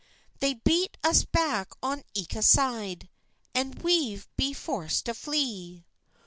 They 0.39 0.55
beat 0.55 0.97
us 1.03 1.25
back 1.25 1.73
on 1.83 2.01
ilka 2.15 2.41
side, 2.41 3.07
An 3.53 3.71
we'se 3.83 4.25
be 4.35 4.51
forced 4.51 5.05
to 5.05 5.13
flee." 5.13 5.85